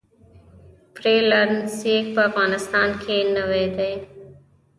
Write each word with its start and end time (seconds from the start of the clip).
فری 0.95 1.15
لانسینګ 1.29 2.05
په 2.15 2.21
افغانستان 2.29 2.89
کې 3.01 3.17
نوی 3.35 3.65
دی 3.77 3.93